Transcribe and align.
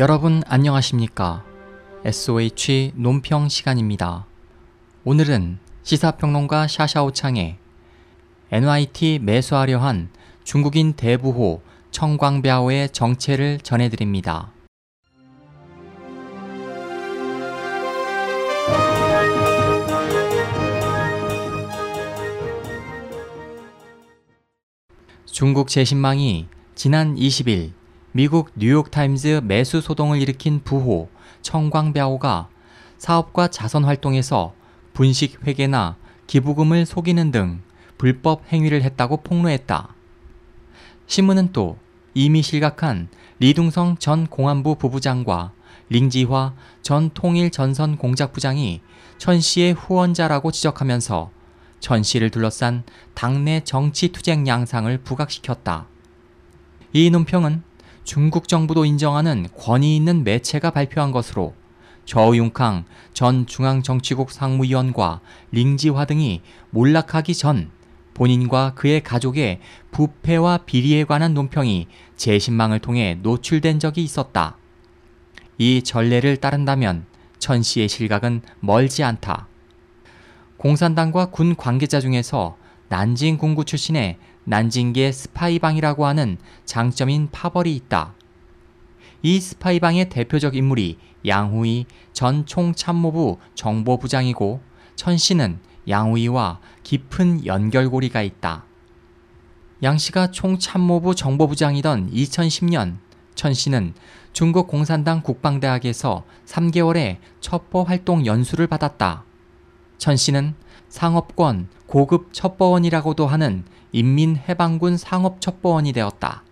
여러분 0.00 0.42
안녕하십니까? 0.46 1.44
SOH 2.06 2.92
논평 2.94 3.50
시간입니다. 3.50 4.24
오늘은 5.04 5.58
시사평론가 5.82 6.68
샤샤오창의 6.68 7.58
NYT 8.50 9.18
매수하려 9.20 9.78
한 9.78 10.08
중국인 10.42 10.94
대부호 10.94 11.60
청광비아오의 11.90 12.88
정체를 12.92 13.58
전해드립니다. 13.58 14.54
중국 25.26 25.68
재신망이 25.68 26.48
지난 26.74 27.16
20일 27.16 27.79
미국 28.12 28.50
뉴욕타임즈 28.56 29.42
매수 29.44 29.80
소동을 29.80 30.20
일으킨 30.20 30.62
부호 30.64 31.08
청광비아오가 31.42 32.48
사업과 32.98 33.48
자선 33.48 33.84
활동에서 33.84 34.52
분식 34.94 35.46
회계나 35.46 35.96
기부금을 36.26 36.86
속이는 36.86 37.30
등 37.30 37.60
불법 37.98 38.42
행위를 38.52 38.82
했다고 38.82 39.18
폭로했다. 39.18 39.94
신문은 41.06 41.52
또 41.52 41.78
이미 42.12 42.42
실각한 42.42 43.08
리둥성 43.38 43.98
전 43.98 44.26
공안부 44.26 44.74
부부장과 44.74 45.52
링지화 45.88 46.54
전 46.82 47.10
통일 47.14 47.50
전선 47.50 47.96
공작부장이 47.96 48.80
천 49.18 49.40
씨의 49.40 49.74
후원자라고 49.74 50.50
지적하면서 50.50 51.30
천 51.78 52.02
씨를 52.02 52.30
둘러싼 52.30 52.82
당내 53.14 53.60
정치 53.64 54.08
투쟁 54.08 54.48
양상을 54.48 54.98
부각시켰다. 54.98 55.86
이 56.92 57.10
논평은 57.10 57.69
중국 58.04 58.48
정부도 58.48 58.84
인정하는 58.84 59.48
권위 59.56 59.96
있는 59.96 60.24
매체가 60.24 60.70
발표한 60.70 61.12
것으로 61.12 61.54
저윤캉 62.06 62.84
전 63.12 63.46
중앙정치국 63.46 64.30
상무위원과 64.32 65.20
링지화 65.52 66.06
등이 66.06 66.42
몰락하기 66.70 67.34
전 67.34 67.70
본인과 68.14 68.74
그의 68.74 69.00
가족의 69.02 69.60
부패와 69.92 70.58
비리에 70.66 71.04
관한 71.04 71.34
논평이 71.34 71.86
재신망을 72.16 72.80
통해 72.80 73.18
노출된 73.22 73.78
적이 73.78 74.02
있었다. 74.02 74.56
이 75.58 75.82
전례를 75.82 76.38
따른다면 76.38 77.06
천 77.38 77.62
씨의 77.62 77.88
실각은 77.88 78.42
멀지 78.60 79.04
않다. 79.04 79.46
공산당과 80.56 81.26
군 81.26 81.56
관계자 81.56 82.00
중에서 82.00 82.56
난징 82.88 83.38
군구 83.38 83.64
출신의 83.64 84.18
난징계 84.44 85.12
스파이방이라고 85.12 86.06
하는 86.06 86.38
장점인 86.64 87.28
파벌이 87.30 87.74
있다. 87.76 88.14
이 89.22 89.40
스파이방의 89.40 90.08
대표적 90.08 90.56
인물이 90.56 90.98
양후이 91.26 91.86
전 92.12 92.46
총참모부 92.46 93.38
정보부장이고 93.54 94.60
천 94.96 95.16
씨는 95.18 95.58
양후이와 95.88 96.60
깊은 96.82 97.46
연결고리가 97.46 98.22
있다. 98.22 98.64
양 99.82 99.98
씨가 99.98 100.30
총참모부 100.30 101.14
정보부장이던 101.14 102.10
2010년 102.12 102.98
천 103.34 103.54
씨는 103.54 103.94
중국 104.32 104.68
공산당 104.68 105.22
국방대학에서 105.22 106.24
3개월의 106.46 107.18
첩보 107.40 107.84
활동 107.84 108.26
연수를 108.26 108.66
받았다. 108.66 109.24
천 109.98 110.16
씨는 110.16 110.54
상업권 110.90 111.68
고급 111.86 112.34
첩보원이라고도 112.34 113.26
하는 113.26 113.64
인민해방군 113.92 114.96
상업첩보원이 114.96 115.92
되었다. 115.92 116.42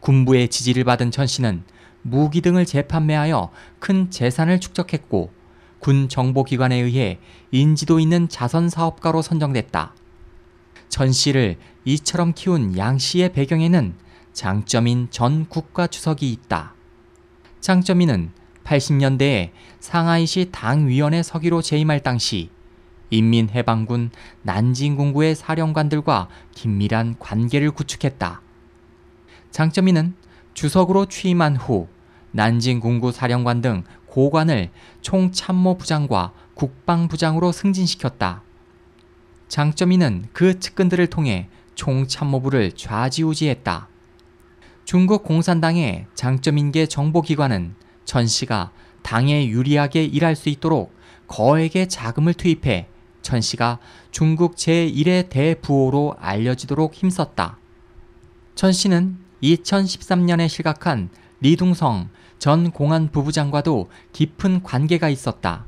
군부의 0.00 0.48
지지를 0.48 0.84
받은 0.84 1.10
천 1.10 1.26
씨는 1.26 1.64
무기 2.02 2.40
등을 2.40 2.64
재판매하여 2.64 3.50
큰 3.78 4.10
재산을 4.10 4.60
축적했고 4.60 5.32
군 5.80 6.08
정보기관에 6.08 6.76
의해 6.76 7.18
인지도 7.50 7.98
있는 7.98 8.28
자선 8.28 8.68
사업가로 8.68 9.22
선정됐다. 9.22 9.94
전 10.88 11.10
씨를 11.10 11.56
이처럼 11.84 12.32
키운 12.34 12.76
양 12.76 12.98
씨의 12.98 13.32
배경에는 13.32 13.94
장점인 14.32 15.08
전 15.10 15.46
국가 15.48 15.86
주석이 15.86 16.30
있다. 16.30 16.74
장점인은 17.60 18.32
80년대에 18.64 19.50
상하이시 19.80 20.50
당위원회 20.52 21.22
서기로 21.22 21.62
재임할 21.62 22.00
당시 22.00 22.50
인민해방군 23.10 24.10
난징공구의 24.42 25.34
사령관들과 25.34 26.28
긴밀한 26.54 27.16
관계를 27.18 27.70
구축했다. 27.72 28.40
장점인은 29.50 30.14
주석으로 30.54 31.06
취임한 31.06 31.56
후 31.56 31.88
난징공구 32.32 33.12
사령관 33.12 33.60
등 33.60 33.84
고관을 34.06 34.70
총참모부장과 35.00 36.32
국방부장으로 36.54 37.52
승진시켰다. 37.52 38.42
장점인은 39.48 40.26
그 40.32 40.60
측근들을 40.60 41.06
통해 41.08 41.48
총참모부를 41.74 42.72
좌지우지했다. 42.72 43.88
중국 44.84 45.24
공산당의 45.24 46.06
장점인계 46.14 46.86
정보기관은 46.86 47.74
전 48.04 48.26
씨가 48.26 48.72
당에 49.02 49.46
유리하게 49.46 50.04
일할 50.04 50.36
수 50.36 50.48
있도록 50.48 50.94
거액의 51.28 51.88
자금을 51.88 52.34
투입해 52.34 52.88
천 53.22 53.40
씨가 53.40 53.78
중국 54.10 54.56
제1의 54.56 55.28
대부호로 55.28 56.16
알려지도록 56.18 56.94
힘썼다. 56.94 57.58
천 58.54 58.72
씨는 58.72 59.18
2013년에 59.42 60.48
실각한 60.48 61.10
리둥성 61.40 62.08
전 62.38 62.70
공안 62.70 63.10
부부장과도 63.10 63.90
깊은 64.12 64.62
관계가 64.62 65.08
있었다. 65.08 65.66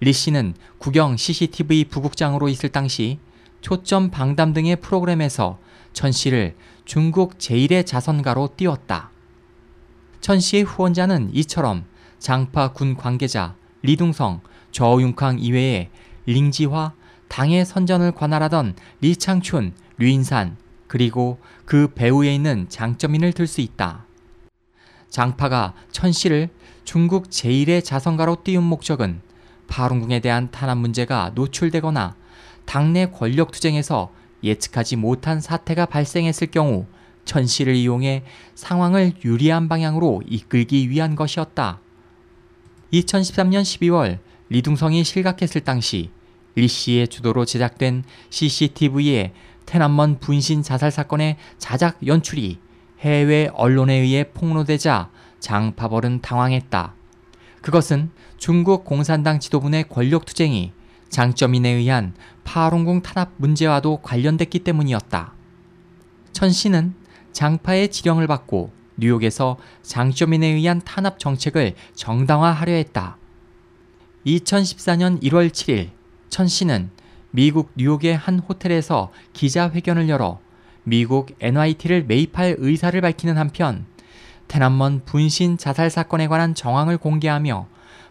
리 0.00 0.12
씨는 0.12 0.54
국영 0.78 1.16
CCTV 1.16 1.84
부국장으로 1.86 2.48
있을 2.48 2.68
당시 2.70 3.18
초점 3.60 4.10
방담 4.10 4.52
등의 4.52 4.76
프로그램에서 4.76 5.58
천 5.92 6.12
씨를 6.12 6.54
중국 6.84 7.38
제1의 7.38 7.86
자선가로 7.86 8.50
띄웠다. 8.56 9.10
천 10.20 10.40
씨의 10.40 10.64
후원자는 10.64 11.30
이처럼 11.34 11.84
장파 12.18 12.72
군 12.72 12.96
관계자 12.96 13.54
리둥성, 13.82 14.40
저윤캉 14.72 15.38
이외에 15.40 15.90
링지화, 16.26 16.92
당의 17.28 17.64
선전을 17.64 18.12
관할하던 18.12 18.74
리창춘, 19.00 19.74
류인산, 19.98 20.56
그리고 20.86 21.38
그 21.64 21.88
배후에 21.94 22.34
있는 22.34 22.66
장점인을 22.68 23.32
들 23.32 23.46
수 23.46 23.60
있다. 23.60 24.04
장파가 25.08 25.74
천 25.90 26.12
씨를 26.12 26.48
중국 26.84 27.30
제1의 27.30 27.84
자선가로 27.84 28.38
띄운 28.44 28.64
목적은 28.64 29.20
파룬궁에 29.68 30.20
대한 30.20 30.50
탄압 30.50 30.78
문제가 30.78 31.32
노출되거나 31.34 32.16
당내 32.64 33.10
권력 33.10 33.52
투쟁에서 33.52 34.12
예측하지 34.42 34.96
못한 34.96 35.40
사태가 35.40 35.86
발생했을 35.86 36.48
경우 36.48 36.86
천 37.24 37.46
씨를 37.46 37.74
이용해 37.74 38.24
상황을 38.54 39.14
유리한 39.24 39.68
방향으로 39.68 40.22
이끌기 40.26 40.90
위한 40.90 41.16
것이었다. 41.16 41.80
2013년 42.92 43.62
12월 43.62 44.18
리둥성이 44.54 45.02
실각했을 45.02 45.62
당시 45.62 46.10
리 46.54 46.68
씨의 46.68 47.08
주도로 47.08 47.44
제작된 47.44 48.04
CCTV의 48.30 49.32
테난먼 49.66 50.20
분신 50.20 50.62
자살 50.62 50.92
사건의 50.92 51.38
자작 51.58 52.06
연출이 52.06 52.60
해외 53.00 53.50
언론에 53.52 53.94
의해 53.94 54.30
폭로되자 54.32 55.10
장파벌은 55.40 56.20
당황했다. 56.20 56.94
그것은 57.62 58.12
중국 58.36 58.84
공산당 58.84 59.40
지도부의 59.40 59.88
권력 59.88 60.24
투쟁이 60.24 60.70
장점인에 61.08 61.70
의한 61.70 62.14
파룬궁 62.44 63.02
탄압 63.02 63.32
문제와도 63.38 64.02
관련됐기 64.02 64.60
때문이었다. 64.60 65.34
천 66.30 66.50
씨는 66.52 66.94
장파의 67.32 67.88
지령을 67.88 68.28
받고 68.28 68.70
뉴욕에서 68.98 69.56
장점인에 69.82 70.46
의한 70.46 70.80
탄압 70.84 71.18
정책을 71.18 71.74
정당화하려 71.96 72.72
했다. 72.74 73.18
2014년 74.26 75.20
1월 75.22 75.50
7일 75.50 75.90
천 76.28 76.48
씨는 76.48 76.90
미국 77.30 77.72
뉴욕의 77.76 78.16
한 78.16 78.38
호텔에서 78.38 79.12
기자회견을 79.32 80.08
열어 80.08 80.40
미국 80.84 81.34
NYT를 81.40 82.04
매입할 82.04 82.56
의사를 82.58 82.98
밝히는 83.00 83.36
한편 83.36 83.86
테난먼 84.48 85.02
분신 85.04 85.58
자살 85.58 85.90
사건에 85.90 86.26
관한 86.26 86.54
정황을 86.54 86.98
공개하며 86.98 87.66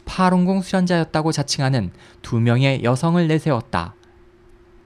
파룬궁 0.05 0.61
수련자였다고 0.61 1.31
자칭하는 1.31 1.91
두 2.21 2.39
명의 2.39 2.83
여성을 2.83 3.25
내세웠다. 3.27 3.95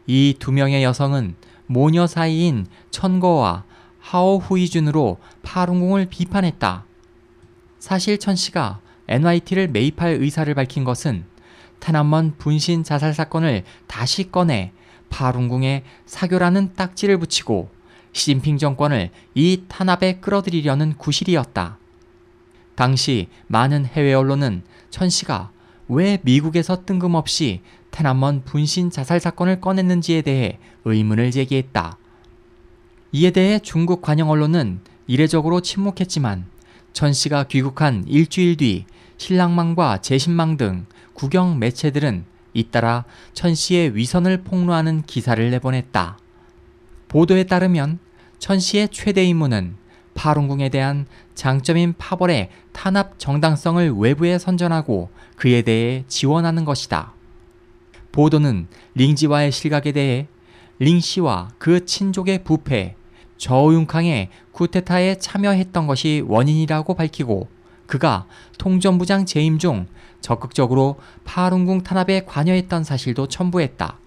이 0.05 0.35
두 0.39 0.51
명의 0.51 0.83
여성은 0.83 1.35
모녀 1.65 2.07
사이인 2.07 2.67
천거와 2.91 3.65
하오 3.99 4.37
후이준으로 4.37 5.17
파룬궁을 5.41 6.05
비판했다. 6.05 6.85
사실 7.79 8.17
천 8.17 8.35
씨가 8.35 8.79
NYT를 9.07 9.69
매입할 9.69 10.13
의사를 10.19 10.53
밝힌 10.53 10.83
것은 10.83 11.25
테난먼 11.79 12.35
분신 12.37 12.83
자살 12.83 13.13
사건을 13.13 13.63
다시 13.87 14.31
꺼내 14.31 14.71
파룬궁에 15.09 15.83
사교라는 16.05 16.73
딱지를 16.75 17.17
붙이고 17.17 17.69
시진핑 18.11 18.57
정권을 18.57 19.11
이 19.35 19.63
탄압에 19.67 20.19
끌어들이려는 20.19 20.95
구실이었다. 20.97 21.77
당시 22.75 23.27
많은 23.47 23.85
해외 23.85 24.13
언론은 24.13 24.63
천 24.89 25.09
씨가 25.09 25.51
왜 25.87 26.19
미국에서 26.23 26.85
뜬금없이 26.85 27.61
테난먼 27.91 28.43
분신 28.43 28.91
자살 28.91 29.19
사건을 29.19 29.61
꺼냈는지에 29.61 30.21
대해 30.21 30.59
의문을 30.85 31.31
제기했다. 31.31 31.97
이에 33.13 33.31
대해 33.31 33.59
중국 33.59 34.01
관영 34.01 34.29
언론은 34.29 34.81
이례적으로 35.07 35.61
침묵했지만 35.61 36.45
천 36.93 37.13
씨가 37.13 37.45
귀국한 37.45 38.03
일주일 38.07 38.57
뒤 38.57 38.85
신랑망과 39.17 39.99
제신망 40.01 40.57
등 40.57 40.85
국영 41.13 41.59
매체들은 41.59 42.25
잇따라 42.53 43.05
천 43.33 43.53
씨의 43.53 43.95
위선을 43.95 44.43
폭로하는 44.43 45.03
기사를 45.03 45.49
내보냈다. 45.51 46.17
보도에 47.07 47.43
따르면 47.43 47.99
천 48.39 48.59
씨의 48.59 48.89
최대 48.89 49.23
임무는 49.25 49.75
파룬궁에 50.13 50.69
대한 50.69 51.05
장점인 51.35 51.93
파벌의 51.97 52.49
탄압 52.71 53.19
정당성을 53.19 53.91
외부에 53.97 54.39
선전하고 54.39 55.09
그에 55.35 55.61
대해 55.61 56.03
지원하는 56.07 56.65
것이다. 56.65 57.13
보도는 58.11 58.67
링지와의 58.95 59.51
실각에 59.51 59.91
대해 59.91 60.27
링 60.79 60.99
씨와 60.99 61.49
그 61.59 61.85
친족의 61.85 62.43
부패, 62.43 62.95
저우융캉의 63.37 64.29
쿠데타에 64.51 65.19
참여했던 65.19 65.85
것이 65.85 66.23
원인이라고 66.27 66.95
밝히고 66.95 67.47
그가 67.87 68.27
통전부장 68.57 69.25
재임 69.25 69.57
중 69.57 69.87
적극적으로 70.21 70.97
파룬궁 71.23 71.83
탄압에 71.83 72.25
관여했던 72.25 72.83
사실도 72.83 73.27
첨부했다. 73.27 73.97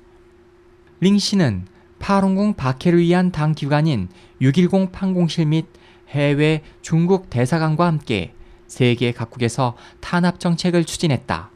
링 1.00 1.18
씨는 1.18 1.66
파룬궁 1.98 2.54
박해를 2.54 3.00
위한 3.00 3.32
당 3.32 3.54
기관인 3.54 4.08
610 4.40 4.92
판공실 4.92 5.46
및 5.46 5.66
해외 6.10 6.62
중국 6.82 7.30
대사관과 7.30 7.86
함께 7.86 8.34
세계 8.66 9.12
각국에서 9.12 9.76
탄압 10.00 10.38
정책을 10.40 10.84
추진했다. 10.84 11.50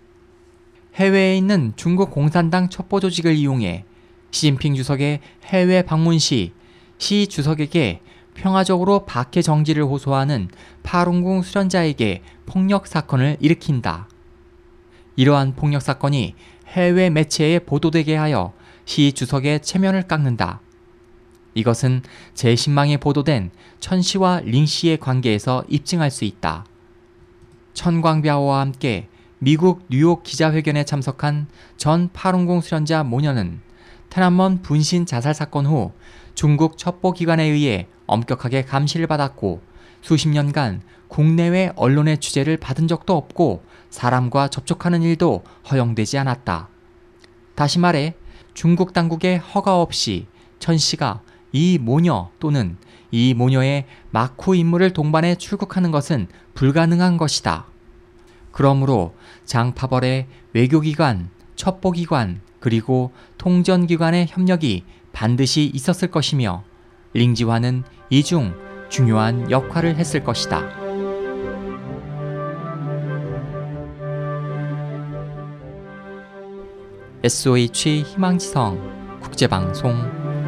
해외에 0.97 1.37
있는 1.37 1.73
중국 1.77 2.11
공산당 2.11 2.69
첩보 2.69 3.01
조직을 3.01 3.35
이용해 3.35 3.85
시진핑 4.31 4.75
주석의 4.75 5.21
해외 5.45 5.83
방문 5.83 6.19
시 6.19 6.53
시 6.99 7.27
주석에게 7.27 8.01
평화적으로 8.35 9.05
박해 9.07 9.43
정지를 9.43 9.85
호소하는 9.85 10.49
파룬궁 10.83 11.43
수련자에게 11.43 12.23
폭력 12.47 12.87
사건을 12.87 13.37
일으킨다. 13.41 14.09
이러한 15.17 15.55
폭력 15.55 15.81
사건이 15.81 16.35
해외 16.67 17.11
매체에 17.11 17.61
보도되게 17.61 18.17
하여 18.17 18.53
시 18.85 19.13
주석의 19.13 19.61
체면을 19.63 20.03
깎는다. 20.03 20.61
이것은 21.55 22.03
제10망에 22.35 23.01
보도된 23.01 23.51
천 23.79 24.03
씨와 24.03 24.41
링 24.45 24.67
씨의 24.67 24.99
관계에서 24.99 25.65
입증할 25.69 26.11
수 26.11 26.25
있다. 26.25 26.67
천광뼈와 27.75 28.61
함께 28.61 29.09
미국 29.39 29.85
뉴욕 29.89 30.23
기자회견에 30.23 30.85
참석한 30.85 31.47
전 31.77 32.09
파룬공 32.13 32.61
수련자 32.61 33.05
모녀는 33.05 33.61
테난먼 34.15 34.63
분신 34.63 35.07
자살 35.07 35.35
사건 35.35 35.67
후 35.67 35.91
중국 36.37 36.79
첩보기관에 36.79 37.43
의해 37.47 37.89
엄격하게 38.07 38.65
감시를 38.65 39.09
받았고 39.09 39.61
수십 40.03 40.29
년간 40.29 40.83
국내외 41.09 41.73
언론의 41.75 42.19
취재를 42.19 42.57
받은 42.59 42.87
적도 42.87 43.17
없고 43.17 43.65
사람과 43.91 44.47
접촉하는 44.47 45.03
일도 45.03 45.43
허용되지 45.69 46.17
않았다. 46.19 46.69
다시 47.57 47.81
말해 47.81 48.15
중국 48.55 48.93
당국의 48.93 49.39
허가 49.39 49.81
없이 49.81 50.29
천 50.61 50.79
씨가 50.79 51.23
이 51.51 51.79
모녀 51.79 52.31
또는 52.39 52.77
이 53.11 53.35
모녀의 53.35 53.87
마쿠 54.13 54.55
임무를 54.55 54.93
동반해 54.93 55.35
출국하는 55.35 55.91
것은 55.91 56.29
불가능한 56.55 57.17
것이다. 57.17 57.67
그러므로 58.53 59.17
장파벌의 59.45 60.29
외교기관, 60.53 61.31
첩보기관, 61.57 62.41
그리고 62.61 63.13
통전기관의 63.39 64.27
협력이 64.29 64.85
반드시 65.13 65.71
있었을 65.73 66.11
것이며 66.11 66.65
링지와는 67.13 67.85
이 68.11 68.23
중 68.23 68.55
중요한 68.89 69.51
역할을 69.51 69.97
했을 69.97 70.23
것이다. 70.23 70.63
SOH 77.23 78.03
희망지성 78.03 79.21
국제방송 79.23 79.93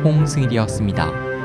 홍승일이었습니다. 0.05 1.36